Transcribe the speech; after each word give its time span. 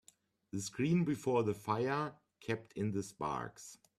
The 0.49 0.59
screen 0.61 1.05
before 1.05 1.43
the 1.43 1.53
fire 1.53 2.15
kept 2.39 2.73
in 2.73 2.89
the 2.89 3.03
sparks. 3.03 3.77